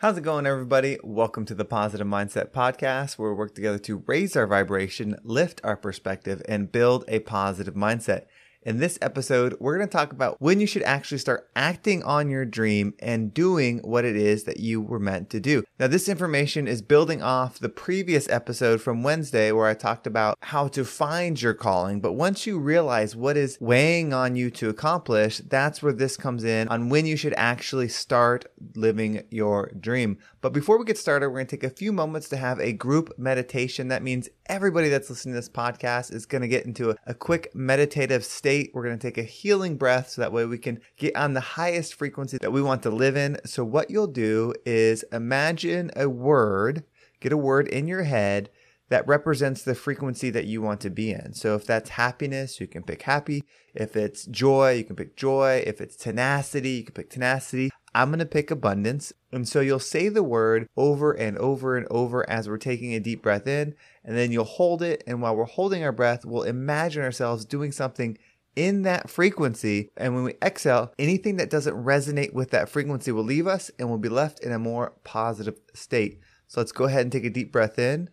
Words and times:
How's 0.00 0.16
it 0.16 0.20
going, 0.20 0.46
everybody? 0.46 0.96
Welcome 1.02 1.44
to 1.46 1.56
the 1.56 1.64
Positive 1.64 2.06
Mindset 2.06 2.52
Podcast, 2.52 3.18
where 3.18 3.32
we 3.32 3.36
work 3.36 3.56
together 3.56 3.80
to 3.80 4.04
raise 4.06 4.36
our 4.36 4.46
vibration, 4.46 5.16
lift 5.24 5.60
our 5.64 5.76
perspective, 5.76 6.40
and 6.48 6.70
build 6.70 7.04
a 7.08 7.18
positive 7.18 7.74
mindset. 7.74 8.26
In 8.62 8.78
this 8.78 8.98
episode, 9.00 9.56
we're 9.60 9.76
going 9.76 9.88
to 9.88 9.92
talk 9.92 10.12
about 10.12 10.42
when 10.42 10.58
you 10.58 10.66
should 10.66 10.82
actually 10.82 11.18
start 11.18 11.48
acting 11.54 12.02
on 12.02 12.28
your 12.28 12.44
dream 12.44 12.92
and 12.98 13.32
doing 13.32 13.78
what 13.78 14.04
it 14.04 14.16
is 14.16 14.44
that 14.44 14.58
you 14.58 14.80
were 14.80 14.98
meant 14.98 15.30
to 15.30 15.38
do. 15.38 15.62
Now, 15.78 15.86
this 15.86 16.08
information 16.08 16.66
is 16.66 16.82
building 16.82 17.22
off 17.22 17.60
the 17.60 17.68
previous 17.68 18.28
episode 18.28 18.82
from 18.82 19.04
Wednesday 19.04 19.52
where 19.52 19.68
I 19.68 19.74
talked 19.74 20.08
about 20.08 20.36
how 20.40 20.66
to 20.68 20.84
find 20.84 21.40
your 21.40 21.54
calling. 21.54 22.00
But 22.00 22.14
once 22.14 22.48
you 22.48 22.58
realize 22.58 23.14
what 23.14 23.36
is 23.36 23.58
weighing 23.60 24.12
on 24.12 24.34
you 24.34 24.50
to 24.50 24.68
accomplish, 24.68 25.38
that's 25.38 25.80
where 25.80 25.92
this 25.92 26.16
comes 26.16 26.42
in 26.42 26.66
on 26.66 26.88
when 26.88 27.06
you 27.06 27.16
should 27.16 27.34
actually 27.36 27.88
start 27.88 28.44
living 28.74 29.22
your 29.30 29.70
dream. 29.78 30.18
But 30.40 30.52
before 30.52 30.78
we 30.78 30.84
get 30.84 30.98
started, 30.98 31.28
we're 31.28 31.36
going 31.36 31.46
to 31.46 31.56
take 31.56 31.70
a 31.70 31.74
few 31.74 31.92
moments 31.92 32.28
to 32.30 32.36
have 32.36 32.58
a 32.58 32.72
group 32.72 33.16
meditation. 33.18 33.86
That 33.88 34.02
means 34.02 34.28
everybody 34.46 34.88
that's 34.88 35.10
listening 35.10 35.34
to 35.34 35.40
this 35.40 35.48
podcast 35.48 36.12
is 36.12 36.26
going 36.26 36.42
to 36.42 36.48
get 36.48 36.66
into 36.66 36.90
a, 36.90 36.96
a 37.06 37.14
quick 37.14 37.54
meditative 37.54 38.24
state. 38.24 38.47
We're 38.72 38.84
going 38.84 38.98
to 38.98 39.06
take 39.06 39.18
a 39.18 39.22
healing 39.22 39.76
breath 39.76 40.10
so 40.10 40.22
that 40.22 40.32
way 40.32 40.44
we 40.46 40.58
can 40.58 40.80
get 40.96 41.14
on 41.16 41.34
the 41.34 41.40
highest 41.40 41.94
frequency 41.94 42.38
that 42.40 42.52
we 42.52 42.62
want 42.62 42.82
to 42.84 42.90
live 42.90 43.16
in. 43.16 43.38
So, 43.44 43.64
what 43.64 43.90
you'll 43.90 44.06
do 44.06 44.54
is 44.64 45.04
imagine 45.12 45.90
a 45.96 46.08
word, 46.08 46.84
get 47.20 47.32
a 47.32 47.36
word 47.36 47.68
in 47.68 47.86
your 47.86 48.04
head 48.04 48.50
that 48.90 49.06
represents 49.06 49.62
the 49.62 49.74
frequency 49.74 50.30
that 50.30 50.46
you 50.46 50.62
want 50.62 50.80
to 50.80 50.90
be 50.90 51.10
in. 51.10 51.34
So 51.34 51.54
if 51.54 51.66
that's 51.66 51.90
happiness, 51.90 52.58
you 52.58 52.66
can 52.66 52.82
pick 52.82 53.02
happy. 53.02 53.44
If 53.74 53.96
it's 53.96 54.24
joy, 54.24 54.72
you 54.72 54.84
can 54.84 54.96
pick 54.96 55.14
joy. 55.14 55.62
If 55.66 55.80
it's 55.80 55.96
tenacity, 55.96 56.70
you 56.70 56.84
can 56.84 56.94
pick 56.94 57.10
tenacity. 57.10 57.70
I'm 57.94 58.08
going 58.08 58.18
to 58.20 58.26
pick 58.26 58.50
abundance. 58.50 59.12
And 59.30 59.46
so 59.46 59.60
you'll 59.60 59.78
say 59.78 60.08
the 60.08 60.22
word 60.22 60.68
over 60.76 61.12
and 61.12 61.36
over 61.38 61.76
and 61.76 61.86
over 61.90 62.28
as 62.30 62.48
we're 62.48 62.56
taking 62.56 62.94
a 62.94 63.00
deep 63.00 63.22
breath 63.22 63.46
in, 63.46 63.74
and 64.04 64.16
then 64.16 64.32
you'll 64.32 64.44
hold 64.44 64.82
it. 64.82 65.04
And 65.06 65.20
while 65.20 65.36
we're 65.36 65.44
holding 65.44 65.84
our 65.84 65.92
breath, 65.92 66.24
we'll 66.24 66.44
imagine 66.44 67.02
ourselves 67.02 67.44
doing 67.44 67.72
something 67.72 68.16
in 68.58 68.82
that 68.82 69.08
frequency. 69.08 69.88
And 69.96 70.16
when 70.16 70.24
we 70.24 70.34
exhale, 70.42 70.92
anything 70.98 71.36
that 71.36 71.48
doesn't 71.48 71.76
resonate 71.76 72.32
with 72.32 72.50
that 72.50 72.68
frequency 72.68 73.12
will 73.12 73.22
leave 73.22 73.46
us 73.46 73.70
and 73.78 73.88
we'll 73.88 73.98
be 73.98 74.08
left 74.08 74.40
in 74.40 74.50
a 74.50 74.58
more 74.58 74.94
positive 75.04 75.54
state. 75.74 76.18
So 76.48 76.60
let's 76.60 76.72
go 76.72 76.86
ahead 76.86 77.02
and 77.02 77.12
take 77.12 77.24
a 77.24 77.30
deep 77.30 77.52
breath 77.52 77.78
in. 77.78 78.10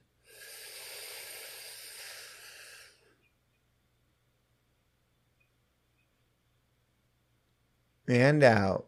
And 8.07 8.43
out. 8.43 8.87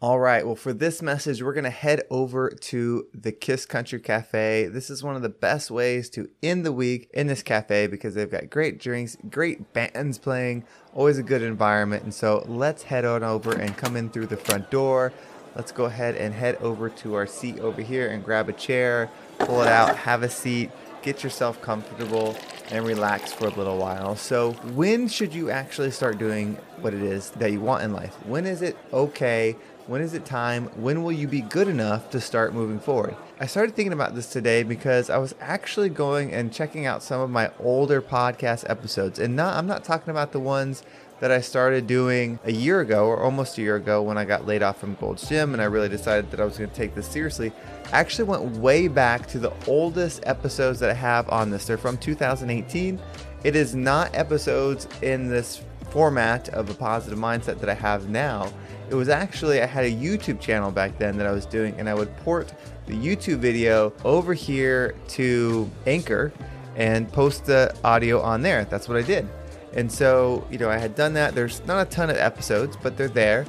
All 0.00 0.20
right. 0.20 0.46
Well, 0.46 0.54
for 0.54 0.72
this 0.72 1.02
message, 1.02 1.42
we're 1.42 1.54
going 1.54 1.64
to 1.64 1.70
head 1.70 2.02
over 2.08 2.50
to 2.50 3.08
the 3.12 3.32
Kiss 3.32 3.66
Country 3.66 3.98
Cafe. 3.98 4.68
This 4.68 4.90
is 4.90 5.02
one 5.02 5.16
of 5.16 5.22
the 5.22 5.28
best 5.28 5.72
ways 5.72 6.08
to 6.10 6.30
end 6.40 6.64
the 6.64 6.70
week 6.70 7.10
in 7.12 7.26
this 7.26 7.42
cafe 7.42 7.88
because 7.88 8.14
they've 8.14 8.30
got 8.30 8.48
great 8.48 8.78
drinks, 8.78 9.16
great 9.28 9.72
bands 9.72 10.16
playing, 10.16 10.62
always 10.94 11.18
a 11.18 11.24
good 11.24 11.42
environment. 11.42 12.04
And 12.04 12.14
so 12.14 12.44
let's 12.46 12.84
head 12.84 13.04
on 13.04 13.24
over 13.24 13.52
and 13.52 13.76
come 13.76 13.96
in 13.96 14.08
through 14.08 14.28
the 14.28 14.36
front 14.36 14.70
door. 14.70 15.12
Let's 15.56 15.72
go 15.72 15.86
ahead 15.86 16.14
and 16.14 16.32
head 16.32 16.54
over 16.60 16.88
to 16.90 17.14
our 17.14 17.26
seat 17.26 17.58
over 17.58 17.82
here 17.82 18.08
and 18.08 18.24
grab 18.24 18.48
a 18.48 18.52
chair, 18.52 19.10
pull 19.40 19.62
it 19.62 19.66
out, 19.68 19.96
have 19.96 20.22
a 20.22 20.28
seat, 20.28 20.70
get 21.02 21.22
yourself 21.22 21.60
comfortable, 21.62 22.36
and 22.70 22.86
relax 22.86 23.32
for 23.32 23.46
a 23.46 23.50
little 23.50 23.78
while. 23.78 24.16
So, 24.16 24.52
when 24.74 25.08
should 25.08 25.32
you 25.32 25.50
actually 25.50 25.90
start 25.90 26.18
doing 26.18 26.56
what 26.80 26.94
it 26.94 27.02
is 27.02 27.30
that 27.30 27.52
you 27.52 27.60
want 27.60 27.82
in 27.82 27.92
life? 27.92 28.14
When 28.26 28.46
is 28.46 28.62
it 28.62 28.76
okay? 28.92 29.56
When 29.86 30.02
is 30.02 30.12
it 30.12 30.26
time? 30.26 30.66
When 30.76 31.02
will 31.02 31.12
you 31.12 31.26
be 31.26 31.40
good 31.40 31.66
enough 31.66 32.10
to 32.10 32.20
start 32.20 32.52
moving 32.52 32.78
forward? 32.78 33.16
I 33.40 33.46
started 33.46 33.74
thinking 33.74 33.94
about 33.94 34.14
this 34.14 34.30
today 34.30 34.62
because 34.62 35.08
I 35.08 35.16
was 35.16 35.34
actually 35.40 35.88
going 35.88 36.30
and 36.34 36.52
checking 36.52 36.84
out 36.84 37.02
some 37.02 37.22
of 37.22 37.30
my 37.30 37.50
older 37.58 38.02
podcast 38.02 38.68
episodes. 38.68 39.18
And 39.18 39.34
not, 39.34 39.56
I'm 39.56 39.66
not 39.66 39.84
talking 39.84 40.10
about 40.10 40.32
the 40.32 40.40
ones 40.40 40.82
that 41.20 41.30
I 41.30 41.40
started 41.40 41.86
doing 41.86 42.38
a 42.44 42.52
year 42.52 42.80
ago 42.80 43.06
or 43.06 43.22
almost 43.22 43.58
a 43.58 43.62
year 43.62 43.76
ago 43.76 44.02
when 44.02 44.16
I 44.16 44.24
got 44.24 44.46
laid 44.46 44.62
off 44.62 44.78
from 44.78 44.94
Gold's 44.94 45.28
Gym 45.28 45.52
and 45.52 45.60
I 45.60 45.64
really 45.64 45.88
decided 45.88 46.30
that 46.30 46.40
I 46.40 46.44
was 46.44 46.58
going 46.58 46.70
to 46.70 46.76
take 46.76 46.94
this 46.94 47.08
seriously. 47.08 47.52
Actually 47.92 48.24
went 48.24 48.42
way 48.58 48.88
back 48.88 49.26
to 49.28 49.38
the 49.38 49.52
oldest 49.66 50.20
episodes 50.26 50.78
that 50.80 50.90
I 50.90 50.94
have 50.94 51.28
on 51.30 51.50
this. 51.50 51.66
They're 51.66 51.78
from 51.78 51.98
2018. 51.98 53.00
It 53.44 53.56
is 53.56 53.74
not 53.74 54.14
episodes 54.14 54.88
in 55.02 55.28
this 55.28 55.62
format 55.90 56.48
of 56.50 56.68
a 56.70 56.74
positive 56.74 57.18
mindset 57.18 57.58
that 57.60 57.68
I 57.68 57.74
have 57.74 58.08
now. 58.08 58.52
It 58.90 58.94
was 58.94 59.08
actually, 59.08 59.60
I 59.60 59.66
had 59.66 59.84
a 59.84 59.90
YouTube 59.90 60.40
channel 60.40 60.70
back 60.70 60.98
then 60.98 61.16
that 61.18 61.26
I 61.26 61.32
was 61.32 61.46
doing, 61.46 61.74
and 61.78 61.88
I 61.88 61.94
would 61.94 62.14
port 62.18 62.52
the 62.86 62.94
YouTube 62.94 63.38
video 63.38 63.92
over 64.04 64.32
here 64.32 64.94
to 65.08 65.70
Anchor 65.86 66.32
and 66.76 67.10
post 67.12 67.44
the 67.44 67.74
audio 67.84 68.20
on 68.20 68.40
there. 68.40 68.64
That's 68.64 68.88
what 68.88 68.96
I 68.96 69.02
did. 69.02 69.28
And 69.74 69.90
so, 69.90 70.46
you 70.50 70.58
know, 70.58 70.70
I 70.70 70.78
had 70.78 70.94
done 70.94 71.14
that. 71.14 71.34
There's 71.34 71.64
not 71.66 71.86
a 71.86 71.90
ton 71.90 72.10
of 72.10 72.16
episodes, 72.16 72.76
but 72.82 72.96
they're 72.96 73.08
there. 73.08 73.46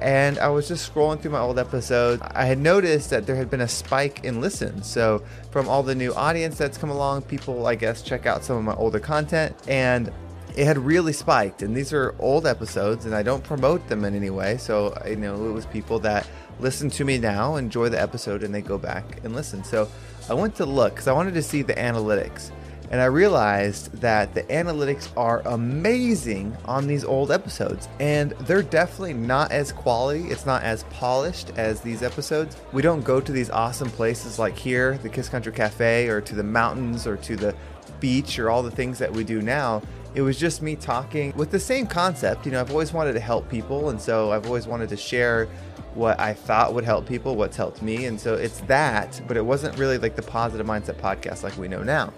And 0.00 0.38
I 0.38 0.48
was 0.48 0.68
just 0.68 0.92
scrolling 0.92 1.20
through 1.20 1.32
my 1.32 1.40
old 1.40 1.58
episodes. 1.58 2.22
I 2.22 2.44
had 2.44 2.58
noticed 2.58 3.10
that 3.10 3.26
there 3.26 3.34
had 3.34 3.50
been 3.50 3.62
a 3.62 3.68
spike 3.68 4.24
in 4.24 4.40
listens. 4.40 4.86
So, 4.86 5.24
from 5.50 5.68
all 5.68 5.82
the 5.82 5.94
new 5.94 6.14
audience 6.14 6.56
that's 6.56 6.78
come 6.78 6.90
along, 6.90 7.22
people, 7.22 7.66
I 7.66 7.74
guess, 7.74 8.02
check 8.02 8.24
out 8.24 8.44
some 8.44 8.56
of 8.56 8.62
my 8.62 8.74
older 8.74 9.00
content. 9.00 9.56
And 9.66 10.12
it 10.58 10.64
had 10.64 10.76
really 10.76 11.12
spiked 11.12 11.62
and 11.62 11.76
these 11.76 11.92
are 11.92 12.16
old 12.18 12.44
episodes 12.44 13.04
and 13.04 13.14
i 13.14 13.22
don't 13.22 13.44
promote 13.44 13.86
them 13.88 14.04
in 14.04 14.12
any 14.14 14.28
way 14.28 14.56
so 14.56 14.92
you 15.06 15.14
know 15.14 15.48
it 15.48 15.52
was 15.52 15.64
people 15.66 16.00
that 16.00 16.26
listen 16.58 16.90
to 16.90 17.04
me 17.04 17.16
now 17.16 17.54
enjoy 17.54 17.88
the 17.88 18.00
episode 18.00 18.42
and 18.42 18.52
they 18.52 18.60
go 18.60 18.76
back 18.76 19.22
and 19.22 19.36
listen 19.36 19.62
so 19.62 19.88
i 20.28 20.34
went 20.34 20.56
to 20.56 20.66
look 20.66 20.94
because 20.94 21.06
i 21.06 21.12
wanted 21.12 21.32
to 21.32 21.42
see 21.42 21.62
the 21.62 21.74
analytics 21.74 22.50
and 22.90 23.00
i 23.00 23.04
realized 23.04 23.92
that 24.00 24.32
the 24.34 24.42
analytics 24.44 25.08
are 25.16 25.42
amazing 25.46 26.56
on 26.64 26.86
these 26.86 27.04
old 27.04 27.30
episodes 27.30 27.88
and 28.00 28.32
they're 28.40 28.62
definitely 28.62 29.14
not 29.14 29.50
as 29.52 29.72
quality 29.72 30.24
it's 30.28 30.46
not 30.46 30.62
as 30.62 30.84
polished 30.84 31.50
as 31.56 31.80
these 31.80 32.02
episodes 32.02 32.56
we 32.72 32.82
don't 32.82 33.02
go 33.02 33.20
to 33.20 33.32
these 33.32 33.50
awesome 33.50 33.90
places 33.90 34.38
like 34.38 34.56
here 34.56 34.98
the 34.98 35.08
kiss 35.08 35.28
country 35.28 35.52
cafe 35.52 36.08
or 36.08 36.20
to 36.20 36.34
the 36.34 36.42
mountains 36.42 37.06
or 37.06 37.16
to 37.16 37.36
the 37.36 37.54
beach 38.00 38.38
or 38.38 38.50
all 38.50 38.62
the 38.62 38.70
things 38.70 38.98
that 38.98 39.12
we 39.12 39.24
do 39.24 39.42
now 39.42 39.82
it 40.14 40.22
was 40.22 40.38
just 40.38 40.62
me 40.62 40.74
talking 40.74 41.32
with 41.36 41.50
the 41.50 41.60
same 41.60 41.86
concept. 41.86 42.46
You 42.46 42.52
know, 42.52 42.60
I've 42.60 42.70
always 42.70 42.92
wanted 42.92 43.12
to 43.12 43.20
help 43.20 43.48
people, 43.48 43.90
and 43.90 44.00
so 44.00 44.32
I've 44.32 44.46
always 44.46 44.66
wanted 44.66 44.88
to 44.88 44.96
share 44.96 45.46
what 45.94 46.18
I 46.18 46.32
thought 46.32 46.74
would 46.74 46.84
help 46.84 47.06
people, 47.06 47.36
what's 47.36 47.56
helped 47.56 47.82
me. 47.82 48.06
And 48.06 48.18
so 48.18 48.34
it's 48.34 48.60
that, 48.62 49.20
but 49.26 49.36
it 49.36 49.44
wasn't 49.44 49.76
really 49.78 49.98
like 49.98 50.16
the 50.16 50.22
positive 50.22 50.66
mindset 50.66 50.94
podcast 50.94 51.42
like 51.42 51.56
we 51.58 51.68
know 51.68 51.82
now. 51.82 52.12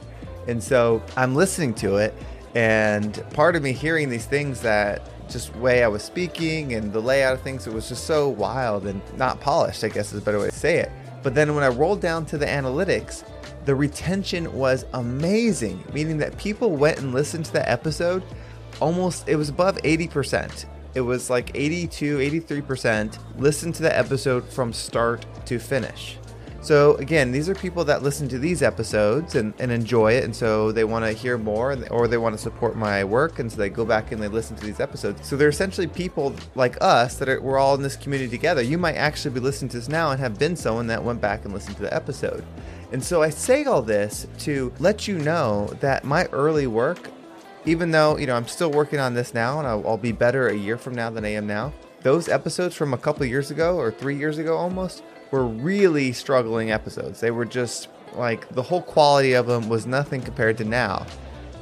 And 0.48 0.62
so 0.62 1.02
I'm 1.16 1.34
listening 1.34 1.74
to 1.74 1.96
it, 1.96 2.14
and 2.54 3.22
part 3.32 3.56
of 3.56 3.62
me 3.62 3.72
hearing 3.72 4.08
these 4.08 4.26
things 4.26 4.60
that 4.62 5.02
just 5.30 5.54
way 5.56 5.84
I 5.84 5.88
was 5.88 6.02
speaking 6.02 6.74
and 6.74 6.92
the 6.92 7.00
layout 7.00 7.34
of 7.34 7.42
things, 7.42 7.66
it 7.66 7.72
was 7.72 7.88
just 7.88 8.04
so 8.04 8.28
wild 8.28 8.86
and 8.86 9.00
not 9.16 9.40
polished, 9.40 9.84
I 9.84 9.88
guess 9.88 10.12
is 10.12 10.20
a 10.20 10.24
better 10.24 10.40
way 10.40 10.50
to 10.50 10.54
say 10.54 10.78
it. 10.78 10.90
But 11.22 11.34
then 11.34 11.54
when 11.54 11.62
I 11.62 11.68
rolled 11.68 12.00
down 12.00 12.26
to 12.26 12.38
the 12.38 12.46
analytics, 12.46 13.24
the 13.64 13.74
retention 13.74 14.52
was 14.52 14.86
amazing, 14.94 15.84
meaning 15.92 16.18
that 16.18 16.36
people 16.38 16.70
went 16.70 16.98
and 16.98 17.12
listened 17.12 17.44
to 17.46 17.52
the 17.52 17.70
episode 17.70 18.24
almost, 18.80 19.28
it 19.28 19.36
was 19.36 19.50
above 19.50 19.76
80%. 19.78 20.64
It 20.94 21.02
was 21.02 21.30
like 21.30 21.52
82, 21.54 22.18
83% 22.18 23.18
listened 23.38 23.74
to 23.76 23.82
the 23.82 23.96
episode 23.96 24.48
from 24.48 24.72
start 24.72 25.24
to 25.46 25.58
finish. 25.58 26.18
So 26.62 26.94
again, 26.96 27.32
these 27.32 27.48
are 27.48 27.54
people 27.54 27.84
that 27.86 28.02
listen 28.02 28.28
to 28.28 28.38
these 28.38 28.62
episodes 28.62 29.34
and, 29.34 29.54
and 29.58 29.72
enjoy 29.72 30.12
it, 30.12 30.24
and 30.24 30.36
so 30.36 30.72
they 30.72 30.84
want 30.84 31.06
to 31.06 31.12
hear 31.12 31.38
more, 31.38 31.76
or 31.90 32.06
they 32.06 32.18
want 32.18 32.34
to 32.34 32.42
support 32.42 32.76
my 32.76 33.02
work, 33.02 33.38
and 33.38 33.50
so 33.50 33.56
they 33.56 33.70
go 33.70 33.86
back 33.86 34.12
and 34.12 34.22
they 34.22 34.28
listen 34.28 34.56
to 34.56 34.66
these 34.66 34.78
episodes. 34.78 35.26
So 35.26 35.36
they're 35.36 35.48
essentially 35.48 35.86
people 35.86 36.34
like 36.54 36.76
us 36.82 37.16
that 37.16 37.30
are 37.30 37.40
we're 37.40 37.58
all 37.58 37.74
in 37.74 37.82
this 37.82 37.96
community 37.96 38.30
together. 38.30 38.60
You 38.60 38.76
might 38.76 38.96
actually 38.96 39.32
be 39.32 39.40
listening 39.40 39.70
to 39.70 39.78
this 39.78 39.88
now 39.88 40.10
and 40.10 40.20
have 40.20 40.38
been 40.38 40.54
someone 40.54 40.86
that 40.88 41.02
went 41.02 41.20
back 41.20 41.46
and 41.46 41.54
listened 41.54 41.76
to 41.76 41.82
the 41.82 41.94
episode. 41.94 42.44
And 42.92 43.02
so 43.02 43.22
I 43.22 43.30
say 43.30 43.64
all 43.64 43.82
this 43.82 44.26
to 44.40 44.72
let 44.80 45.08
you 45.08 45.18
know 45.18 45.66
that 45.80 46.04
my 46.04 46.26
early 46.26 46.66
work, 46.66 47.08
even 47.64 47.90
though, 47.90 48.18
you 48.18 48.26
know, 48.26 48.34
I'm 48.34 48.48
still 48.48 48.70
working 48.70 48.98
on 48.98 49.14
this 49.14 49.32
now 49.32 49.58
and 49.58 49.66
I'll, 49.66 49.86
I'll 49.86 49.96
be 49.96 50.12
better 50.12 50.48
a 50.48 50.54
year 50.54 50.76
from 50.76 50.94
now 50.94 51.08
than 51.08 51.24
I 51.24 51.30
am 51.30 51.46
now, 51.46 51.72
those 52.02 52.28
episodes 52.28 52.74
from 52.74 52.92
a 52.92 52.98
couple 52.98 53.24
years 53.26 53.50
ago 53.50 53.76
or 53.76 53.90
three 53.90 54.16
years 54.16 54.38
ago 54.38 54.56
almost 54.56 55.02
were 55.30 55.44
really 55.44 56.12
struggling 56.12 56.70
episodes. 56.70 57.20
They 57.20 57.30
were 57.30 57.44
just 57.44 57.88
like 58.14 58.48
the 58.48 58.62
whole 58.62 58.82
quality 58.82 59.34
of 59.34 59.46
them 59.46 59.68
was 59.68 59.86
nothing 59.86 60.20
compared 60.20 60.58
to 60.58 60.64
now. 60.64 61.06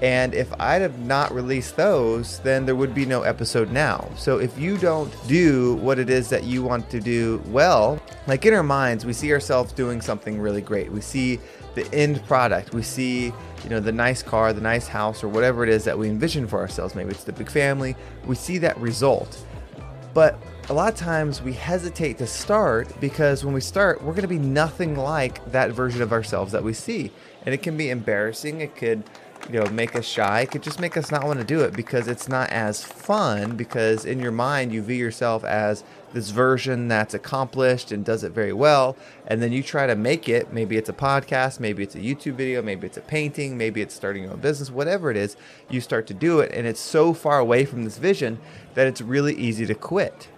And 0.01 0.33
if 0.33 0.53
I'd 0.61 0.81
have 0.81 1.01
not 1.01 1.35
released 1.35 1.77
those, 1.77 2.39
then 2.41 2.65
there 2.65 2.77
would 2.77 2.95
be 2.95 3.05
no 3.05 3.23
episode 3.23 3.73
now. 3.73 4.09
So 4.17 4.39
if 4.39 4.57
you 4.57 4.79
don't 4.79 5.13
do 5.27 5.75
what 5.77 5.99
it 5.99 6.09
is 6.09 6.29
that 6.29 6.45
you 6.45 6.63
want 6.63 6.89
to 6.91 7.01
do 7.01 7.43
well, 7.47 8.01
like 8.29 8.47
in 8.47 8.55
our 8.55 8.63
minds, 8.63 9.05
we 9.05 9.13
see 9.13 9.33
ourselves 9.33 9.73
doing 9.73 10.01
something 10.01 10.41
really 10.41 10.61
great. 10.61 10.93
We 10.93 11.01
see 11.01 11.41
the 11.75 11.93
end 11.93 12.25
product. 12.27 12.73
We 12.73 12.83
see, 12.83 13.33
you 13.65 13.71
know, 13.71 13.81
the 13.81 13.91
nice 13.91 14.23
car, 14.23 14.53
the 14.53 14.61
nice 14.61 14.87
house, 14.87 15.25
or 15.25 15.29
whatever 15.29 15.65
it 15.65 15.69
is 15.69 15.83
that 15.85 15.99
we 15.99 16.09
envision 16.09 16.47
for 16.47 16.61
ourselves. 16.61 16.95
Maybe 16.95 17.11
it's 17.11 17.25
the 17.25 17.33
big 17.33 17.51
family. 17.51 17.97
We 18.25 18.37
see 18.37 18.59
that 18.59 18.79
result. 18.79 19.45
But 20.15 20.41
a 20.71 20.75
lot 20.75 20.93
of 20.93 20.99
times 20.99 21.41
we 21.41 21.55
hesitate 21.55 22.19
to 22.19 22.27
start 22.27 22.93
because 23.01 23.43
when 23.43 23.55
we 23.55 23.61
start, 23.61 24.03
we're 24.03 24.13
going 24.13 24.21
to 24.21 24.29
be 24.29 24.39
nothing 24.39 24.97
like 24.97 25.43
that 25.51 25.71
version 25.71 26.03
of 26.03 26.13
ourselves 26.13 26.53
that 26.53 26.63
we 26.63 26.75
see. 26.75 27.11
And 27.47 27.55
it 27.55 27.63
can 27.63 27.79
be 27.79 27.89
embarrassing. 27.89 28.61
It 28.61 28.77
could, 28.77 29.03
you 29.51 29.59
know, 29.59 29.71
make 29.71 29.97
us 29.97 30.05
shy. 30.05 30.43
It 30.43 30.51
could 30.51 30.63
just 30.63 30.79
make 30.79 30.99
us 30.99 31.11
not 31.11 31.25
want 31.25 31.39
to 31.39 31.45
do 31.45 31.63
it 31.63 31.73
because 31.73 32.07
it's 32.07 32.29
not 32.29 32.51
as 32.51 32.85
fun 32.85 33.57
because 33.57 34.05
in 34.05 34.21
your 34.21 34.31
mind 34.31 34.71
you 34.71 34.83
view 34.83 34.97
yourself 34.97 35.43
as 35.43 35.85
this 36.13 36.29
version 36.29 36.87
that's 36.87 37.15
accomplished 37.15 37.91
and 37.91 38.05
does 38.05 38.23
it 38.23 38.33
very 38.33 38.53
well. 38.53 38.95
And 39.27 39.41
then 39.41 39.53
you 39.53 39.63
try 39.63 39.87
to 39.87 39.97
make 39.97 40.29
it. 40.29 40.53
Maybe 40.53 40.77
it's 40.77 40.91
a 40.91 40.95
podcast, 40.95 41.61
maybe 41.61 41.83
it's 41.83 41.95
a 41.95 42.01
YouTube 42.01 42.35
video, 42.35 42.61
maybe 42.61 42.87
it's 42.87 42.99
a 42.99 43.03
painting, 43.03 43.57
maybe 43.57 43.81
it's 43.81 43.95
starting 43.95 44.25
your 44.25 44.33
own 44.33 44.41
business, 44.41 44.71
whatever 44.71 45.11
it 45.11 45.17
is, 45.17 45.35
you 45.71 45.81
start 45.81 46.07
to 46.09 46.15
do 46.15 46.41
it. 46.41 46.53
And 46.53 46.67
it's 46.67 46.81
so 46.81 47.15
far 47.15 47.39
away 47.39 47.65
from 47.65 47.85
this 47.85 47.97
vision 47.97 48.39
that 48.75 48.87
it's 48.87 49.01
really 49.01 49.35
easy 49.35 49.65
to 49.65 49.75
quit. 49.75 50.29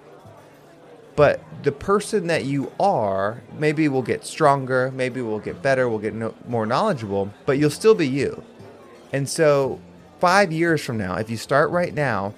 But 1.16 1.40
the 1.62 1.72
person 1.72 2.28
that 2.28 2.44
you 2.44 2.72
are, 2.80 3.42
maybe 3.58 3.88
will 3.88 4.02
get 4.02 4.24
stronger, 4.24 4.90
maybe 4.94 5.20
we'll 5.20 5.40
get 5.40 5.60
better, 5.60 5.88
we'll 5.88 5.98
get 5.98 6.14
no, 6.14 6.34
more 6.46 6.66
knowledgeable, 6.66 7.32
but 7.46 7.58
you'll 7.58 7.70
still 7.70 7.94
be 7.94 8.08
you. 8.08 8.42
And 9.12 9.28
so, 9.28 9.80
five 10.20 10.52
years 10.52 10.82
from 10.82 10.98
now, 10.98 11.16
if 11.16 11.28
you 11.28 11.36
start 11.36 11.70
right 11.70 11.92
now, 11.92 12.34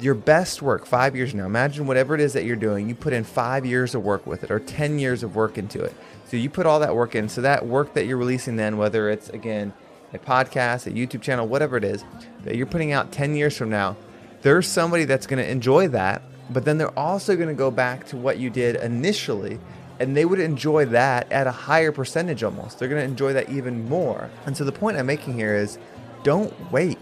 your 0.00 0.14
best 0.14 0.62
work 0.62 0.86
five 0.86 1.14
years 1.14 1.34
now, 1.34 1.46
imagine 1.46 1.86
whatever 1.86 2.14
it 2.14 2.20
is 2.20 2.32
that 2.32 2.44
you're 2.44 2.56
doing, 2.56 2.88
you 2.88 2.94
put 2.94 3.12
in 3.12 3.24
five 3.24 3.66
years 3.66 3.94
of 3.94 4.02
work 4.02 4.26
with 4.26 4.44
it 4.44 4.50
or 4.50 4.58
10 4.58 4.98
years 4.98 5.22
of 5.22 5.36
work 5.36 5.58
into 5.58 5.82
it. 5.82 5.94
So 6.26 6.36
you 6.36 6.48
put 6.48 6.66
all 6.66 6.80
that 6.80 6.94
work 6.94 7.14
in. 7.14 7.28
So 7.28 7.40
that 7.42 7.66
work 7.66 7.94
that 7.94 8.06
you're 8.06 8.16
releasing 8.16 8.56
then, 8.56 8.76
whether 8.76 9.10
it's 9.10 9.28
again 9.30 9.72
a 10.12 10.18
podcast, 10.18 10.86
a 10.86 10.90
YouTube 10.90 11.22
channel, 11.22 11.46
whatever 11.46 11.76
it 11.76 11.84
is 11.84 12.04
that 12.44 12.56
you're 12.56 12.66
putting 12.66 12.92
out 12.92 13.12
10 13.12 13.34
years 13.34 13.56
from 13.56 13.70
now, 13.70 13.96
there's 14.42 14.66
somebody 14.66 15.04
that's 15.04 15.26
going 15.26 15.42
to 15.42 15.50
enjoy 15.50 15.88
that. 15.88 16.22
But 16.50 16.64
then 16.64 16.78
they're 16.78 16.98
also 16.98 17.36
going 17.36 17.48
to 17.48 17.54
go 17.54 17.70
back 17.70 18.06
to 18.08 18.16
what 18.16 18.38
you 18.38 18.50
did 18.50 18.76
initially 18.76 19.58
and 19.98 20.16
they 20.16 20.24
would 20.24 20.40
enjoy 20.40 20.86
that 20.86 21.30
at 21.30 21.46
a 21.46 21.52
higher 21.52 21.92
percentage 21.92 22.42
almost. 22.42 22.78
They're 22.78 22.88
going 22.88 23.02
to 23.02 23.08
enjoy 23.08 23.34
that 23.34 23.50
even 23.50 23.86
more. 23.86 24.30
And 24.46 24.56
so 24.56 24.64
the 24.64 24.72
point 24.72 24.96
I'm 24.96 25.04
making 25.04 25.34
here 25.34 25.54
is 25.54 25.78
don't 26.22 26.54
wait 26.72 26.98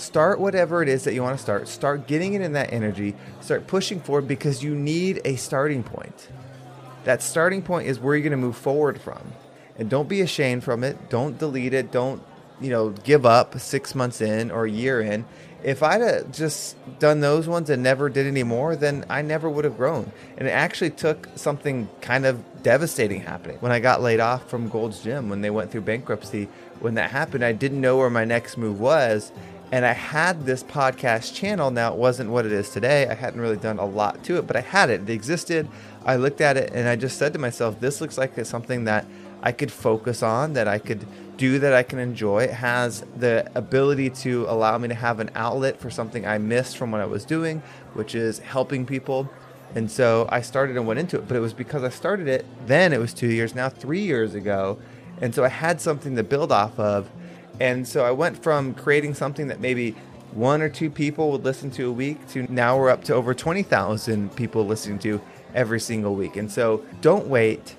Start 0.00 0.40
whatever 0.40 0.82
it 0.82 0.88
is 0.88 1.04
that 1.04 1.12
you 1.12 1.22
want 1.22 1.36
to 1.36 1.42
start. 1.42 1.68
Start 1.68 2.06
getting 2.06 2.32
it 2.32 2.40
in 2.40 2.54
that 2.54 2.72
energy. 2.72 3.14
Start 3.42 3.66
pushing 3.66 4.00
forward 4.00 4.26
because 4.26 4.62
you 4.62 4.74
need 4.74 5.20
a 5.26 5.36
starting 5.36 5.82
point. 5.82 6.28
That 7.04 7.22
starting 7.22 7.60
point 7.60 7.86
is 7.86 8.00
where 8.00 8.14
you're 8.14 8.22
going 8.22 8.30
to 8.30 8.38
move 8.38 8.56
forward 8.56 8.98
from. 8.98 9.20
And 9.78 9.90
don't 9.90 10.08
be 10.08 10.22
ashamed 10.22 10.64
from 10.64 10.84
it. 10.84 11.10
Don't 11.10 11.38
delete 11.38 11.74
it. 11.74 11.90
Don't, 11.90 12.22
you 12.62 12.70
know, 12.70 12.90
give 12.90 13.26
up 13.26 13.58
six 13.60 13.94
months 13.94 14.22
in 14.22 14.50
or 14.50 14.64
a 14.64 14.70
year 14.70 15.02
in. 15.02 15.26
If 15.62 15.82
I'd 15.82 16.00
have 16.00 16.32
just 16.32 16.76
done 16.98 17.20
those 17.20 17.46
ones 17.46 17.70
and 17.70 17.82
never 17.82 18.08
did 18.08 18.26
any 18.26 18.42
more, 18.42 18.76
then 18.76 19.04
I 19.08 19.22
never 19.22 19.48
would 19.48 19.64
have 19.64 19.76
grown. 19.76 20.10
And 20.38 20.48
it 20.48 20.52
actually 20.52 20.90
took 20.90 21.28
something 21.34 21.88
kind 22.00 22.24
of 22.26 22.62
devastating 22.62 23.20
happening. 23.20 23.58
When 23.60 23.72
I 23.72 23.80
got 23.80 24.02
laid 24.02 24.20
off 24.20 24.48
from 24.48 24.68
Gold's 24.68 25.02
Gym, 25.02 25.28
when 25.28 25.40
they 25.40 25.50
went 25.50 25.70
through 25.70 25.82
bankruptcy, 25.82 26.48
when 26.80 26.94
that 26.94 27.10
happened, 27.10 27.44
I 27.44 27.52
didn't 27.52 27.80
know 27.80 27.96
where 27.98 28.10
my 28.10 28.24
next 28.24 28.56
move 28.56 28.80
was. 28.80 29.32
And 29.72 29.84
I 29.84 29.92
had 29.92 30.46
this 30.46 30.64
podcast 30.64 31.34
channel. 31.34 31.70
Now, 31.70 31.92
it 31.92 31.98
wasn't 31.98 32.30
what 32.30 32.44
it 32.44 32.52
is 32.52 32.70
today. 32.70 33.06
I 33.06 33.14
hadn't 33.14 33.40
really 33.40 33.56
done 33.56 33.78
a 33.78 33.84
lot 33.84 34.24
to 34.24 34.38
it, 34.38 34.46
but 34.46 34.56
I 34.56 34.62
had 34.62 34.90
it. 34.90 35.02
It 35.02 35.10
existed. 35.10 35.68
I 36.04 36.16
looked 36.16 36.40
at 36.40 36.56
it 36.56 36.72
and 36.72 36.88
I 36.88 36.96
just 36.96 37.18
said 37.18 37.32
to 37.34 37.38
myself, 37.38 37.78
this 37.78 38.00
looks 38.00 38.18
like 38.18 38.36
it's 38.36 38.50
something 38.50 38.84
that 38.84 39.06
I 39.42 39.52
could 39.52 39.70
focus 39.70 40.22
on, 40.22 40.54
that 40.54 40.66
I 40.66 40.78
could 40.78 41.06
do, 41.40 41.58
that 41.58 41.72
I 41.72 41.82
can 41.82 41.98
enjoy. 41.98 42.44
It 42.44 42.52
has 42.52 43.04
the 43.16 43.50
ability 43.54 44.10
to 44.10 44.46
allow 44.48 44.76
me 44.78 44.88
to 44.88 44.94
have 44.94 45.20
an 45.20 45.30
outlet 45.34 45.80
for 45.80 45.90
something 45.90 46.26
I 46.26 46.38
missed 46.38 46.76
from 46.76 46.92
what 46.92 47.00
I 47.00 47.06
was 47.06 47.24
doing, 47.24 47.62
which 47.94 48.14
is 48.14 48.38
helping 48.38 48.86
people. 48.86 49.28
And 49.74 49.90
so 49.90 50.28
I 50.30 50.42
started 50.42 50.76
and 50.76 50.86
went 50.86 51.00
into 51.00 51.16
it, 51.16 51.26
but 51.26 51.36
it 51.36 51.40
was 51.40 51.52
because 51.52 51.82
I 51.82 51.88
started 51.88 52.28
it 52.28 52.44
then, 52.66 52.92
it 52.92 52.98
was 52.98 53.14
two 53.14 53.28
years, 53.28 53.54
now 53.54 53.68
three 53.68 54.02
years 54.02 54.34
ago. 54.34 54.78
And 55.20 55.34
so 55.34 55.44
I 55.44 55.48
had 55.48 55.80
something 55.80 56.14
to 56.16 56.22
build 56.22 56.52
off 56.52 56.78
of 56.78 57.08
and 57.60 57.86
so 57.86 58.04
I 58.04 58.10
went 58.10 58.42
from 58.42 58.72
creating 58.72 59.14
something 59.14 59.48
that 59.48 59.60
maybe 59.60 59.94
one 60.32 60.62
or 60.62 60.70
two 60.70 60.88
people 60.88 61.30
would 61.32 61.44
listen 61.44 61.70
to 61.72 61.88
a 61.88 61.92
week 61.92 62.26
to 62.28 62.50
now 62.52 62.78
we're 62.78 62.88
up 62.88 63.04
to 63.04 63.14
over 63.14 63.34
20,000 63.34 64.34
people 64.34 64.66
listening 64.66 64.98
to 65.00 65.20
every 65.54 65.78
single 65.78 66.14
week. 66.14 66.36
And 66.36 66.50
so 66.50 66.82
don't 67.02 67.26
wait. 67.26 67.76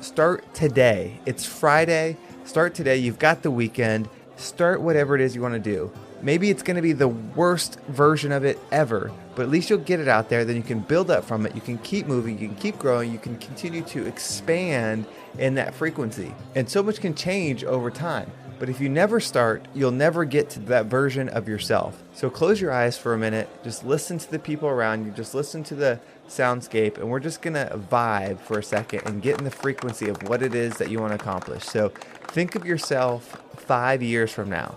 Start 0.00 0.52
today. 0.54 1.18
It's 1.24 1.46
Friday. 1.46 2.18
Start 2.44 2.74
today. 2.74 2.96
You've 2.96 3.20
got 3.20 3.42
the 3.42 3.50
weekend. 3.50 4.08
Start 4.36 4.80
whatever 4.80 5.14
it 5.14 5.20
is 5.20 5.34
you 5.34 5.40
want 5.40 5.54
to 5.54 5.60
do. 5.60 5.92
Maybe 6.22 6.50
it's 6.50 6.62
going 6.62 6.76
to 6.76 6.82
be 6.82 6.92
the 6.92 7.08
worst 7.08 7.78
version 7.88 8.32
of 8.32 8.44
it 8.44 8.58
ever, 8.70 9.12
but 9.34 9.42
at 9.42 9.48
least 9.48 9.70
you'll 9.70 9.78
get 9.78 10.00
it 10.00 10.08
out 10.08 10.28
there. 10.28 10.44
Then 10.44 10.56
you 10.56 10.62
can 10.62 10.80
build 10.80 11.10
up 11.10 11.24
from 11.24 11.46
it. 11.46 11.54
You 11.54 11.60
can 11.60 11.78
keep 11.78 12.06
moving. 12.06 12.38
You 12.38 12.48
can 12.48 12.56
keep 12.56 12.78
growing. 12.78 13.12
You 13.12 13.18
can 13.18 13.38
continue 13.38 13.82
to 13.82 14.06
expand 14.06 15.06
in 15.38 15.54
that 15.54 15.72
frequency. 15.74 16.34
And 16.54 16.68
so 16.68 16.82
much 16.82 17.00
can 17.00 17.14
change 17.14 17.64
over 17.64 17.90
time. 17.90 18.30
But 18.62 18.68
if 18.68 18.80
you 18.80 18.88
never 18.88 19.18
start, 19.18 19.66
you'll 19.74 19.90
never 19.90 20.24
get 20.24 20.48
to 20.50 20.60
that 20.60 20.86
version 20.86 21.28
of 21.28 21.48
yourself. 21.48 22.00
So 22.14 22.30
close 22.30 22.60
your 22.60 22.70
eyes 22.70 22.96
for 22.96 23.12
a 23.12 23.18
minute, 23.18 23.48
just 23.64 23.84
listen 23.84 24.18
to 24.18 24.30
the 24.30 24.38
people 24.38 24.68
around 24.68 25.04
you, 25.04 25.10
just 25.10 25.34
listen 25.34 25.64
to 25.64 25.74
the 25.74 25.98
soundscape, 26.28 26.96
and 26.96 27.10
we're 27.10 27.18
just 27.18 27.42
gonna 27.42 27.76
vibe 27.90 28.38
for 28.38 28.60
a 28.60 28.62
second 28.62 29.02
and 29.04 29.20
get 29.20 29.36
in 29.36 29.42
the 29.42 29.50
frequency 29.50 30.08
of 30.08 30.22
what 30.28 30.44
it 30.44 30.54
is 30.54 30.74
that 30.74 30.92
you 30.92 31.00
wanna 31.00 31.16
accomplish. 31.16 31.64
So 31.64 31.88
think 32.28 32.54
of 32.54 32.64
yourself 32.64 33.42
five 33.56 34.00
years 34.00 34.30
from 34.30 34.48
now. 34.48 34.76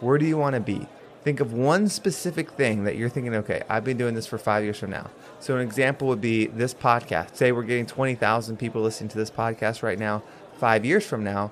Where 0.00 0.16
do 0.16 0.24
you 0.24 0.38
wanna 0.38 0.60
be? 0.60 0.86
Think 1.24 1.40
of 1.40 1.52
one 1.52 1.90
specific 1.90 2.52
thing 2.52 2.84
that 2.84 2.96
you're 2.96 3.10
thinking, 3.10 3.34
okay, 3.34 3.64
I've 3.68 3.84
been 3.84 3.98
doing 3.98 4.14
this 4.14 4.26
for 4.26 4.38
five 4.38 4.64
years 4.64 4.78
from 4.78 4.88
now. 4.88 5.10
So, 5.40 5.56
an 5.56 5.60
example 5.60 6.08
would 6.08 6.22
be 6.22 6.46
this 6.46 6.72
podcast. 6.72 7.36
Say 7.36 7.52
we're 7.52 7.64
getting 7.64 7.86
20,000 7.86 8.58
people 8.58 8.80
listening 8.80 9.08
to 9.10 9.18
this 9.18 9.30
podcast 9.30 9.82
right 9.82 9.98
now. 9.98 10.22
Five 10.58 10.84
years 10.84 11.04
from 11.06 11.24
now, 11.24 11.50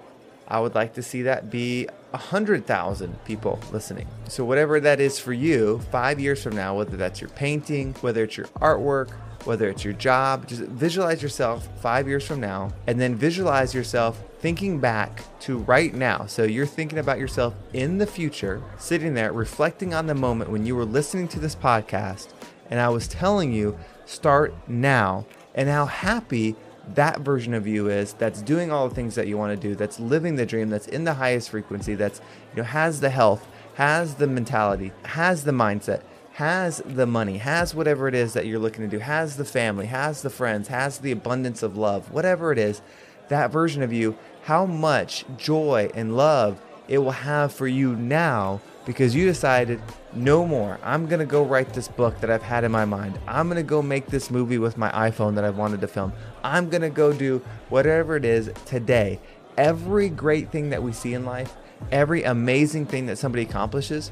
I 0.48 0.60
would 0.60 0.74
like 0.74 0.94
to 0.94 1.02
see 1.02 1.22
that 1.22 1.50
be 1.50 1.88
100,000 2.10 3.24
people 3.24 3.58
listening. 3.72 4.06
So, 4.28 4.44
whatever 4.44 4.80
that 4.80 5.00
is 5.00 5.18
for 5.18 5.32
you, 5.32 5.78
five 5.90 6.20
years 6.20 6.42
from 6.42 6.56
now, 6.56 6.76
whether 6.76 6.96
that's 6.96 7.20
your 7.20 7.30
painting, 7.30 7.94
whether 8.00 8.24
it's 8.24 8.36
your 8.36 8.46
artwork, 8.60 9.10
whether 9.44 9.68
it's 9.68 9.82
your 9.82 9.94
job, 9.94 10.46
just 10.46 10.62
visualize 10.62 11.22
yourself 11.22 11.68
five 11.80 12.06
years 12.06 12.26
from 12.26 12.40
now 12.40 12.72
and 12.86 13.00
then 13.00 13.16
visualize 13.16 13.74
yourself 13.74 14.22
thinking 14.38 14.78
back 14.78 15.22
to 15.40 15.58
right 15.58 15.94
now. 15.94 16.26
So, 16.26 16.44
you're 16.44 16.66
thinking 16.66 16.98
about 16.98 17.18
yourself 17.18 17.54
in 17.72 17.98
the 17.98 18.06
future, 18.06 18.62
sitting 18.78 19.14
there 19.14 19.32
reflecting 19.32 19.94
on 19.94 20.06
the 20.06 20.14
moment 20.14 20.50
when 20.50 20.66
you 20.66 20.76
were 20.76 20.84
listening 20.84 21.28
to 21.28 21.40
this 21.40 21.54
podcast 21.54 22.28
and 22.72 22.80
I 22.80 22.88
was 22.88 23.06
telling 23.06 23.52
you, 23.52 23.78
start 24.06 24.54
now, 24.66 25.26
and 25.54 25.68
how 25.68 25.84
happy 25.84 26.56
that 26.94 27.20
version 27.20 27.54
of 27.54 27.66
you 27.66 27.88
is 27.88 28.12
that's 28.14 28.42
doing 28.42 28.72
all 28.72 28.88
the 28.88 28.94
things 28.94 29.14
that 29.14 29.26
you 29.26 29.38
want 29.38 29.58
to 29.58 29.68
do 29.68 29.74
that's 29.74 30.00
living 30.00 30.36
the 30.36 30.46
dream 30.46 30.68
that's 30.68 30.88
in 30.88 31.04
the 31.04 31.14
highest 31.14 31.50
frequency 31.50 31.94
that's 31.94 32.20
you 32.50 32.56
know 32.56 32.64
has 32.64 33.00
the 33.00 33.10
health 33.10 33.46
has 33.74 34.16
the 34.16 34.26
mentality 34.26 34.92
has 35.04 35.44
the 35.44 35.52
mindset 35.52 36.02
has 36.32 36.82
the 36.84 37.06
money 37.06 37.38
has 37.38 37.74
whatever 37.74 38.08
it 38.08 38.14
is 38.14 38.32
that 38.32 38.46
you're 38.46 38.58
looking 38.58 38.82
to 38.82 38.96
do 38.96 38.98
has 38.98 39.36
the 39.36 39.44
family 39.44 39.86
has 39.86 40.22
the 40.22 40.30
friends 40.30 40.68
has 40.68 40.98
the 40.98 41.12
abundance 41.12 41.62
of 41.62 41.76
love 41.76 42.10
whatever 42.10 42.50
it 42.50 42.58
is 42.58 42.82
that 43.28 43.50
version 43.50 43.82
of 43.82 43.92
you 43.92 44.16
how 44.42 44.66
much 44.66 45.24
joy 45.38 45.88
and 45.94 46.16
love 46.16 46.60
it 46.88 46.98
will 46.98 47.12
have 47.12 47.52
for 47.52 47.68
you 47.68 47.94
now 47.94 48.60
because 48.84 49.14
you 49.14 49.26
decided 49.26 49.80
no 50.12 50.46
more. 50.46 50.78
I'm 50.82 51.06
going 51.06 51.20
to 51.20 51.26
go 51.26 51.42
write 51.42 51.72
this 51.72 51.88
book 51.88 52.20
that 52.20 52.30
I've 52.30 52.42
had 52.42 52.64
in 52.64 52.72
my 52.72 52.84
mind. 52.84 53.18
I'm 53.26 53.48
going 53.48 53.56
to 53.56 53.62
go 53.62 53.82
make 53.82 54.06
this 54.06 54.30
movie 54.30 54.58
with 54.58 54.76
my 54.76 54.90
iPhone 54.90 55.34
that 55.36 55.44
I've 55.44 55.56
wanted 55.56 55.80
to 55.82 55.88
film. 55.88 56.12
I'm 56.42 56.68
going 56.68 56.82
to 56.82 56.90
go 56.90 57.12
do 57.12 57.38
whatever 57.68 58.16
it 58.16 58.24
is 58.24 58.50
today. 58.66 59.20
Every 59.56 60.08
great 60.08 60.50
thing 60.50 60.70
that 60.70 60.82
we 60.82 60.92
see 60.92 61.14
in 61.14 61.24
life, 61.24 61.54
every 61.90 62.24
amazing 62.24 62.86
thing 62.86 63.06
that 63.06 63.18
somebody 63.18 63.42
accomplishes, 63.42 64.10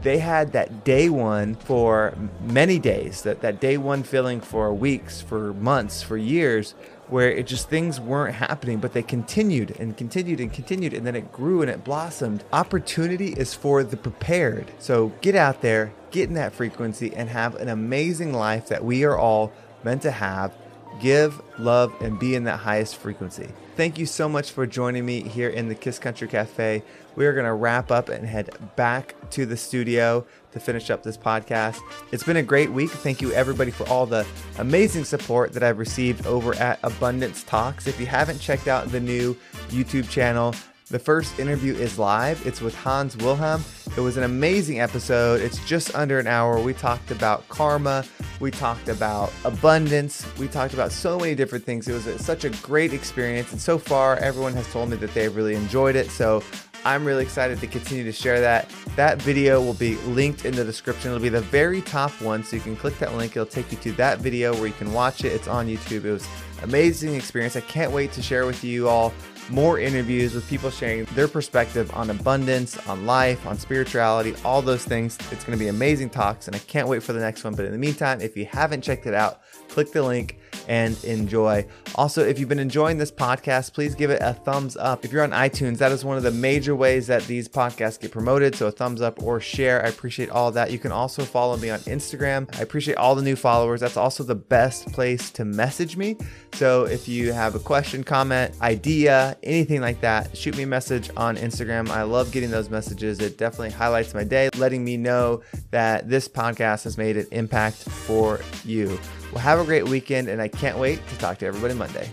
they 0.00 0.18
had 0.18 0.52
that 0.52 0.84
day 0.84 1.08
one 1.08 1.54
for 1.56 2.14
many 2.40 2.78
days, 2.78 3.22
that, 3.22 3.40
that 3.40 3.60
day 3.60 3.76
one 3.76 4.02
feeling 4.02 4.40
for 4.40 4.72
weeks, 4.72 5.20
for 5.20 5.52
months, 5.54 6.02
for 6.02 6.16
years, 6.16 6.74
where 7.10 7.30
it 7.30 7.46
just 7.46 7.68
things 7.68 8.00
weren't 8.00 8.34
happening, 8.34 8.78
but 8.78 8.92
they 8.92 9.02
continued 9.02 9.76
and 9.78 9.96
continued 9.96 10.40
and 10.40 10.52
continued, 10.52 10.92
and 10.92 11.06
then 11.06 11.16
it 11.16 11.32
grew 11.32 11.62
and 11.62 11.70
it 11.70 11.84
blossomed. 11.84 12.44
Opportunity 12.52 13.32
is 13.32 13.54
for 13.54 13.82
the 13.82 13.96
prepared. 13.96 14.70
So 14.78 15.12
get 15.20 15.34
out 15.34 15.62
there, 15.62 15.92
get 16.10 16.28
in 16.28 16.34
that 16.34 16.52
frequency, 16.52 17.14
and 17.14 17.28
have 17.28 17.54
an 17.56 17.68
amazing 17.68 18.32
life 18.32 18.68
that 18.68 18.84
we 18.84 19.04
are 19.04 19.16
all 19.16 19.52
meant 19.82 20.02
to 20.02 20.10
have 20.10 20.52
give, 21.00 21.40
love, 21.58 21.94
and 22.00 22.18
be 22.18 22.34
in 22.34 22.44
that 22.44 22.58
highest 22.58 22.96
frequency. 22.96 23.48
Thank 23.76 23.98
you 23.98 24.06
so 24.06 24.28
much 24.28 24.50
for 24.50 24.66
joining 24.66 25.06
me 25.06 25.22
here 25.22 25.48
in 25.48 25.68
the 25.68 25.74
Kiss 25.74 25.98
Country 25.98 26.26
Cafe. 26.26 26.82
We 27.14 27.26
are 27.26 27.32
going 27.32 27.46
to 27.46 27.54
wrap 27.54 27.90
up 27.90 28.08
and 28.08 28.26
head 28.26 28.50
back 28.76 29.14
to 29.30 29.46
the 29.46 29.56
studio 29.56 30.26
to 30.52 30.60
finish 30.60 30.90
up 30.90 31.02
this 31.02 31.16
podcast. 31.16 31.78
It's 32.10 32.24
been 32.24 32.38
a 32.38 32.42
great 32.42 32.72
week. 32.72 32.90
Thank 32.90 33.22
you, 33.22 33.32
everybody, 33.32 33.70
for 33.70 33.88
all 33.88 34.06
the 34.06 34.26
amazing 34.58 35.04
support 35.04 35.52
that 35.52 35.62
I've 35.62 35.78
received 35.78 36.26
over 36.26 36.54
at 36.56 36.80
Abundance 36.82 37.44
Talks. 37.44 37.86
If 37.86 38.00
you 38.00 38.06
haven't 38.06 38.40
checked 38.40 38.66
out 38.66 38.90
the 38.90 39.00
new 39.00 39.36
YouTube 39.68 40.10
channel, 40.10 40.54
the 40.90 40.98
first 40.98 41.38
interview 41.38 41.74
is 41.74 41.98
live. 41.98 42.44
It's 42.46 42.62
with 42.62 42.74
Hans 42.74 43.16
Wilhelm. 43.18 43.62
It 43.96 44.00
was 44.00 44.16
an 44.16 44.22
amazing 44.22 44.80
episode. 44.80 45.40
It's 45.42 45.62
just 45.66 45.94
under 45.94 46.18
an 46.18 46.26
hour. 46.26 46.60
We 46.60 46.72
talked 46.72 47.10
about 47.10 47.46
karma. 47.48 48.04
We 48.40 48.50
talked 48.50 48.88
about 48.88 49.30
abundance. 49.44 50.26
We 50.38 50.48
talked 50.48 50.72
about 50.72 50.90
so 50.90 51.18
many 51.18 51.34
different 51.34 51.64
things. 51.64 51.88
It 51.88 51.92
was 51.92 52.06
a, 52.06 52.18
such 52.18 52.44
a 52.44 52.50
great 52.62 52.94
experience. 52.94 53.52
And 53.52 53.60
so 53.60 53.76
far, 53.78 54.16
everyone 54.16 54.54
has 54.54 54.66
told 54.72 54.88
me 54.88 54.96
that 54.96 55.12
they 55.12 55.28
really 55.28 55.54
enjoyed 55.54 55.94
it. 55.94 56.10
So 56.10 56.42
I'm 56.86 57.04
really 57.04 57.22
excited 57.22 57.60
to 57.60 57.66
continue 57.66 58.04
to 58.04 58.12
share 58.12 58.40
that. 58.40 58.70
That 58.96 59.20
video 59.20 59.60
will 59.60 59.74
be 59.74 59.96
linked 59.96 60.46
in 60.46 60.54
the 60.54 60.64
description. 60.64 61.10
It'll 61.10 61.22
be 61.22 61.28
the 61.28 61.40
very 61.42 61.82
top 61.82 62.12
one. 62.22 62.42
So 62.42 62.56
you 62.56 62.62
can 62.62 62.76
click 62.76 62.98
that 63.00 63.14
link. 63.14 63.32
It'll 63.32 63.44
take 63.44 63.70
you 63.72 63.78
to 63.78 63.92
that 63.92 64.20
video 64.20 64.54
where 64.54 64.68
you 64.68 64.72
can 64.72 64.94
watch 64.94 65.22
it. 65.24 65.32
It's 65.32 65.48
on 65.48 65.66
YouTube. 65.66 66.04
It 66.04 66.12
was 66.12 66.26
amazing 66.62 67.14
experience. 67.14 67.56
I 67.56 67.60
can't 67.60 67.92
wait 67.92 68.12
to 68.12 68.22
share 68.22 68.46
with 68.46 68.64
you 68.64 68.88
all 68.88 69.12
more 69.50 69.78
interviews 69.78 70.34
with 70.34 70.48
people 70.48 70.70
sharing 70.70 71.04
their 71.14 71.28
perspective 71.28 71.90
on 71.94 72.10
abundance, 72.10 72.76
on 72.86 73.06
life, 73.06 73.46
on 73.46 73.58
spirituality, 73.58 74.34
all 74.44 74.62
those 74.62 74.84
things. 74.84 75.16
It's 75.30 75.44
going 75.44 75.58
to 75.58 75.62
be 75.62 75.68
amazing 75.68 76.10
talks, 76.10 76.46
and 76.46 76.56
I 76.56 76.60
can't 76.60 76.88
wait 76.88 77.02
for 77.02 77.12
the 77.12 77.20
next 77.20 77.44
one. 77.44 77.54
But 77.54 77.64
in 77.64 77.72
the 77.72 77.78
meantime, 77.78 78.20
if 78.20 78.36
you 78.36 78.46
haven't 78.46 78.82
checked 78.82 79.06
it 79.06 79.14
out, 79.14 79.40
click 79.68 79.92
the 79.92 80.02
link 80.02 80.38
and 80.68 81.02
enjoy. 81.02 81.66
Also, 81.94 82.24
if 82.24 82.38
you've 82.38 82.48
been 82.48 82.58
enjoying 82.58 82.98
this 82.98 83.10
podcast, 83.10 83.72
please 83.72 83.94
give 83.94 84.10
it 84.10 84.20
a 84.22 84.34
thumbs 84.34 84.76
up. 84.76 85.04
If 85.04 85.12
you're 85.12 85.24
on 85.24 85.30
iTunes, 85.30 85.78
that 85.78 85.90
is 85.90 86.04
one 86.04 86.16
of 86.16 86.22
the 86.22 86.30
major 86.30 86.76
ways 86.76 87.06
that 87.08 87.24
these 87.24 87.48
podcasts 87.48 87.98
get 87.98 88.12
promoted. 88.12 88.54
So 88.54 88.68
a 88.68 88.70
thumbs 88.70 89.00
up 89.00 89.22
or 89.22 89.40
share. 89.40 89.84
I 89.84 89.88
appreciate 89.88 90.30
all 90.30 90.52
that. 90.52 90.70
You 90.70 90.78
can 90.78 90.92
also 90.92 91.24
follow 91.24 91.56
me 91.56 91.70
on 91.70 91.80
Instagram. 91.80 92.54
I 92.58 92.62
appreciate 92.62 92.98
all 92.98 93.14
the 93.14 93.22
new 93.22 93.36
followers. 93.36 93.80
That's 93.80 93.96
also 93.96 94.22
the 94.22 94.34
best 94.34 94.92
place 94.92 95.30
to 95.30 95.44
message 95.44 95.96
me. 95.96 96.16
So 96.52 96.84
if 96.84 97.08
you 97.08 97.32
have 97.32 97.54
a 97.54 97.58
question, 97.58 98.04
comment, 98.04 98.54
idea, 98.60 99.36
anything 99.42 99.80
like 99.80 100.00
that, 100.02 100.36
shoot 100.36 100.56
me 100.56 100.64
a 100.64 100.66
message 100.66 101.10
on 101.16 101.36
Instagram. 101.36 101.88
I 101.88 102.02
love 102.02 102.30
getting 102.30 102.50
those 102.50 102.68
messages. 102.68 103.20
It 103.20 103.38
definitely 103.38 103.70
highlights 103.70 104.12
my 104.12 104.24
day, 104.24 104.50
letting 104.56 104.84
me 104.84 104.96
know 104.96 105.42
that 105.70 106.08
this 106.08 106.28
podcast 106.28 106.84
has 106.84 106.98
made 106.98 107.16
an 107.16 107.26
impact 107.32 107.76
for 107.76 108.40
you. 108.64 108.98
Well, 109.32 109.42
have 109.42 109.58
a 109.58 109.64
great 109.64 109.86
weekend, 109.86 110.28
and 110.28 110.40
I 110.40 110.48
can't 110.58 110.76
wait 110.76 110.98
to 111.06 111.18
talk 111.18 111.38
to 111.38 111.46
everybody 111.46 111.72
Monday. 111.72 112.10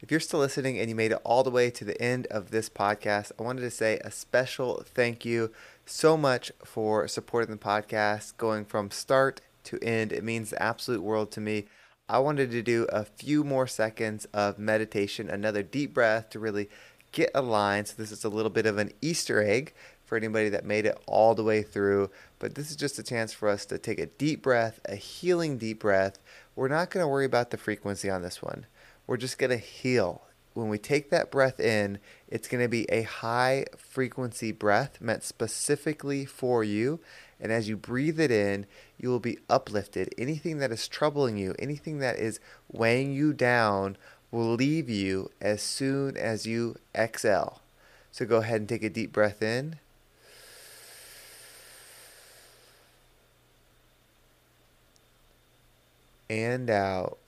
If 0.00 0.10
you're 0.10 0.20
still 0.20 0.40
listening 0.40 0.78
and 0.78 0.88
you 0.88 0.94
made 0.94 1.12
it 1.12 1.20
all 1.22 1.42
the 1.42 1.50
way 1.50 1.70
to 1.72 1.84
the 1.84 2.00
end 2.00 2.26
of 2.28 2.50
this 2.50 2.70
podcast, 2.70 3.32
I 3.38 3.42
wanted 3.42 3.60
to 3.60 3.70
say 3.70 3.98
a 3.98 4.10
special 4.10 4.82
thank 4.86 5.26
you 5.26 5.50
so 5.84 6.16
much 6.16 6.50
for 6.64 7.06
supporting 7.08 7.50
the 7.50 7.62
podcast 7.62 8.38
going 8.38 8.64
from 8.64 8.90
start 8.90 9.42
to 9.64 9.78
end. 9.82 10.12
It 10.12 10.24
means 10.24 10.48
the 10.48 10.62
absolute 10.62 11.02
world 11.02 11.30
to 11.32 11.42
me. 11.42 11.66
I 12.08 12.20
wanted 12.20 12.52
to 12.52 12.62
do 12.62 12.84
a 12.84 13.04
few 13.04 13.44
more 13.44 13.66
seconds 13.66 14.24
of 14.32 14.58
meditation, 14.58 15.28
another 15.28 15.62
deep 15.62 15.92
breath 15.92 16.30
to 16.30 16.38
really 16.38 16.70
get 17.12 17.30
aligned. 17.34 17.88
So, 17.88 17.94
this 17.98 18.12
is 18.12 18.24
a 18.24 18.30
little 18.30 18.50
bit 18.50 18.66
of 18.66 18.78
an 18.78 18.92
Easter 19.02 19.42
egg 19.42 19.74
for 20.14 20.18
anybody 20.18 20.48
that 20.48 20.64
made 20.64 20.86
it 20.86 20.96
all 21.08 21.34
the 21.34 21.42
way 21.42 21.60
through. 21.60 22.08
But 22.38 22.54
this 22.54 22.70
is 22.70 22.76
just 22.76 23.00
a 23.00 23.02
chance 23.02 23.32
for 23.32 23.48
us 23.48 23.66
to 23.66 23.78
take 23.78 23.98
a 23.98 24.06
deep 24.06 24.42
breath, 24.42 24.78
a 24.84 24.94
healing 24.94 25.58
deep 25.58 25.80
breath. 25.80 26.20
We're 26.54 26.68
not 26.68 26.90
going 26.90 27.02
to 27.02 27.08
worry 27.08 27.24
about 27.24 27.50
the 27.50 27.56
frequency 27.56 28.08
on 28.08 28.22
this 28.22 28.40
one. 28.40 28.66
We're 29.08 29.16
just 29.16 29.38
going 29.38 29.50
to 29.50 29.56
heal. 29.56 30.22
When 30.52 30.68
we 30.68 30.78
take 30.78 31.10
that 31.10 31.32
breath 31.32 31.58
in, 31.58 31.98
it's 32.28 32.46
going 32.46 32.62
to 32.62 32.68
be 32.68 32.88
a 32.92 33.02
high 33.02 33.64
frequency 33.76 34.52
breath 34.52 35.00
meant 35.00 35.24
specifically 35.24 36.24
for 36.24 36.62
you. 36.62 37.00
And 37.40 37.50
as 37.50 37.68
you 37.68 37.76
breathe 37.76 38.20
it 38.20 38.30
in, 38.30 38.66
you 38.96 39.08
will 39.08 39.18
be 39.18 39.40
uplifted. 39.50 40.14
Anything 40.16 40.58
that 40.58 40.70
is 40.70 40.86
troubling 40.86 41.38
you, 41.38 41.56
anything 41.58 41.98
that 41.98 42.20
is 42.20 42.38
weighing 42.70 43.12
you 43.12 43.32
down, 43.32 43.96
will 44.30 44.54
leave 44.54 44.88
you 44.88 45.32
as 45.40 45.60
soon 45.60 46.16
as 46.16 46.46
you 46.46 46.76
exhale. 46.94 47.62
So 48.12 48.24
go 48.24 48.36
ahead 48.36 48.60
and 48.60 48.68
take 48.68 48.84
a 48.84 48.88
deep 48.88 49.12
breath 49.12 49.42
in. 49.42 49.80
And 56.28 56.70
out. 56.70 57.18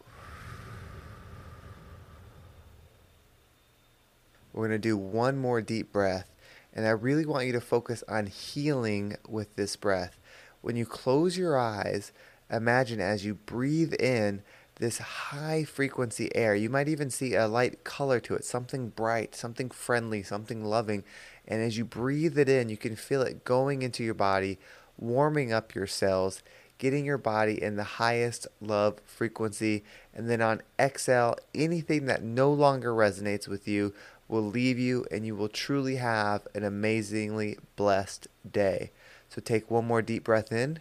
We're 4.53 4.69
going 4.69 4.81
to 4.81 4.89
do 4.89 4.97
one 4.97 5.37
more 5.37 5.61
deep 5.61 5.93
breath. 5.93 6.31
And 6.73 6.87
I 6.87 6.91
really 6.91 7.27
want 7.27 7.47
you 7.47 7.53
to 7.53 7.61
focus 7.61 8.03
on 8.09 8.27
healing 8.27 9.17
with 9.29 9.55
this 9.57 9.77
breath. 9.77 10.19
When 10.61 10.77
you 10.77 10.87
close 10.87 11.39
your 11.39 11.59
eyes, 11.59 12.13
imagine 12.51 13.01
as 13.01 13.25
you 13.25 13.35
breathe 13.35 13.95
in 13.95 14.43
this 14.79 14.99
high 14.99 15.65
frequency 15.65 16.35
air, 16.35 16.55
you 16.55 16.69
might 16.69 16.89
even 16.89 17.09
see 17.09 17.35
a 17.35 17.49
light 17.49 17.83
color 17.85 18.21
to 18.21 18.35
it, 18.35 18.45
something 18.45 18.91
bright, 18.91 19.35
something 19.35 19.71
friendly, 19.71 20.23
something 20.23 20.65
loving. 20.65 21.03
And 21.49 21.63
as 21.63 21.79
you 21.79 21.85
breathe 21.85 22.39
it 22.39 22.49
in, 22.49 22.69
you 22.69 22.77
can 22.77 22.97
feel 22.97 23.23
it 23.23 23.45
going 23.45 23.83
into 23.83 24.05
your 24.05 24.15
body, 24.15 24.59
warming 24.99 25.53
up 25.53 25.75
your 25.75 25.87
cells, 25.87 26.43
getting 26.79 27.05
your 27.05 27.19
body 27.19 27.63
in 27.63 27.77
the 27.77 27.85
highest 27.85 28.47
love 28.61 29.01
frequency. 29.05 29.85
And 30.15 30.29
then 30.29 30.41
on 30.43 30.63
exhale, 30.79 31.37
anything 31.55 32.07
that 32.07 32.23
no 32.23 32.53
longer 32.53 32.93
resonates 32.93 33.49
with 33.49 33.67
you 33.67 33.95
will 34.29 34.43
leave 34.43 34.79
you, 34.79 35.07
and 35.11 35.25
you 35.25 35.37
will 35.37 35.49
truly 35.49 35.97
have 35.97 36.47
an 36.55 36.65
amazingly 36.65 37.59
blessed 37.77 38.27
day. 38.51 38.91
So 39.29 39.41
take 39.41 39.71
one 39.71 39.87
more 39.87 40.03
deep 40.03 40.25
breath 40.25 40.51
in. 40.51 40.81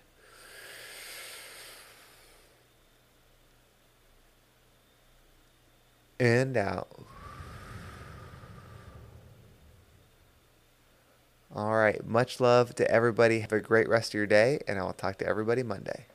And 6.20 6.58
out. 6.58 7.05
All 11.56 11.76
right. 11.76 12.06
Much 12.06 12.40
love 12.42 12.76
to 12.76 12.92
everybody. 12.92 13.40
Have 13.40 13.54
a 13.54 13.62
great 13.62 13.88
rest 13.88 14.10
of 14.10 14.16
your 14.16 14.28
day, 14.28 14.60
and 14.68 14.78
I 14.78 14.84
will 14.84 14.94
talk 14.94 15.18
to 15.20 15.28
everybody 15.28 15.64
Monday. 15.64 16.06